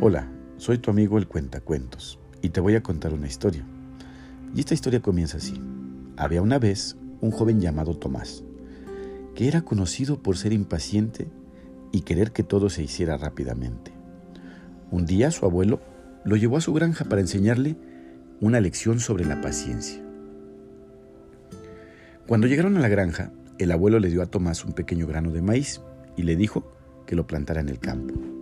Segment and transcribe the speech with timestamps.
[0.00, 0.28] Hola,
[0.58, 3.64] soy tu amigo el Cuentacuentos y te voy a contar una historia.
[4.54, 5.60] Y esta historia comienza así.
[6.16, 8.44] Había una vez un joven llamado Tomás,
[9.34, 11.26] que era conocido por ser impaciente
[11.90, 13.90] y querer que todo se hiciera rápidamente.
[14.92, 15.80] Un día su abuelo
[16.24, 17.76] lo llevó a su granja para enseñarle
[18.40, 20.00] una lección sobre la paciencia.
[22.28, 25.42] Cuando llegaron a la granja, el abuelo le dio a Tomás un pequeño grano de
[25.42, 25.80] maíz
[26.16, 26.70] y le dijo
[27.04, 28.37] que lo plantara en el campo.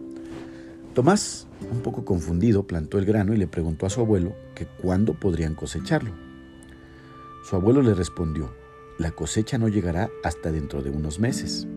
[0.96, 5.12] Tomás, un poco confundido, plantó el grano y le preguntó a su abuelo que cuándo
[5.12, 6.14] podrían cosecharlo.
[7.44, 8.54] Su abuelo le respondió,
[8.98, 11.68] la cosecha no llegará hasta dentro de unos meses.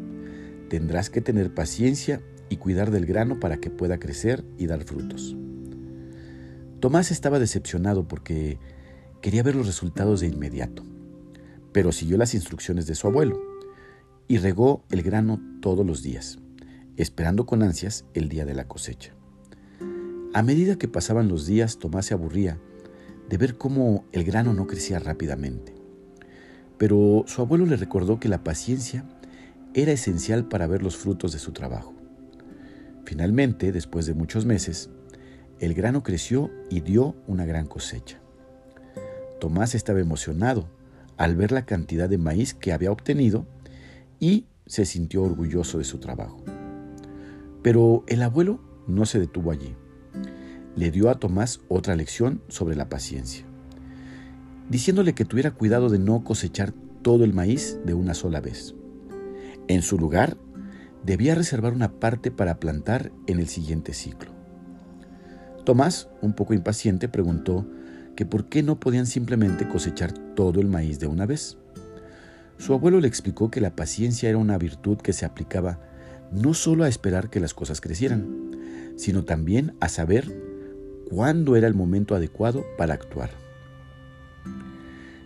[0.69, 5.35] Tendrás que tener paciencia y cuidar del grano para que pueda crecer y dar frutos.
[6.79, 8.57] Tomás estaba decepcionado porque
[9.19, 10.85] quería ver los resultados de inmediato,
[11.73, 13.37] pero siguió las instrucciones de su abuelo
[14.29, 16.39] y regó el grano todos los días
[16.99, 19.13] esperando con ansias el día de la cosecha.
[20.33, 22.59] A medida que pasaban los días, Tomás se aburría
[23.29, 25.73] de ver cómo el grano no crecía rápidamente.
[26.77, 29.05] Pero su abuelo le recordó que la paciencia
[29.73, 31.93] era esencial para ver los frutos de su trabajo.
[33.05, 34.89] Finalmente, después de muchos meses,
[35.59, 38.19] el grano creció y dio una gran cosecha.
[39.39, 40.69] Tomás estaba emocionado
[41.15, 43.45] al ver la cantidad de maíz que había obtenido
[44.19, 46.43] y se sintió orgulloso de su trabajo.
[47.61, 49.75] Pero el abuelo no se detuvo allí.
[50.75, 53.45] Le dio a Tomás otra lección sobre la paciencia,
[54.69, 58.75] diciéndole que tuviera cuidado de no cosechar todo el maíz de una sola vez.
[59.67, 60.37] En su lugar,
[61.05, 64.31] debía reservar una parte para plantar en el siguiente ciclo.
[65.65, 67.67] Tomás, un poco impaciente, preguntó
[68.15, 71.57] que por qué no podían simplemente cosechar todo el maíz de una vez.
[72.57, 75.79] Su abuelo le explicó que la paciencia era una virtud que se aplicaba
[76.31, 80.31] no solo a esperar que las cosas crecieran, sino también a saber
[81.09, 83.31] cuándo era el momento adecuado para actuar.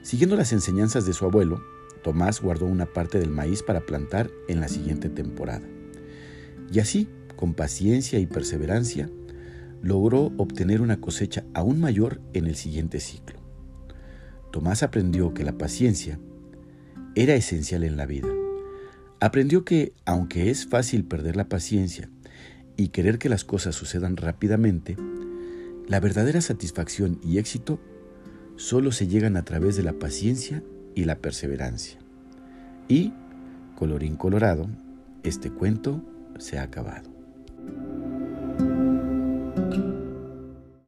[0.01, 1.61] Siguiendo las enseñanzas de su abuelo,
[2.03, 5.65] Tomás guardó una parte del maíz para plantar en la siguiente temporada.
[6.71, 9.09] Y así, con paciencia y perseverancia,
[9.81, 13.39] logró obtener una cosecha aún mayor en el siguiente ciclo.
[14.51, 16.19] Tomás aprendió que la paciencia
[17.15, 18.27] era esencial en la vida
[19.23, 22.09] Aprendió que, aunque es fácil perder la paciencia
[22.75, 24.97] y querer que las cosas sucedan rápidamente,
[25.87, 27.79] la verdadera satisfacción y éxito
[28.57, 30.61] solo se llegan a través de la paciencia
[30.93, 31.99] y la perseverancia.
[32.89, 33.13] Y,
[33.77, 34.67] colorín colorado,
[35.23, 36.03] este cuento
[36.37, 37.12] se ha acabado.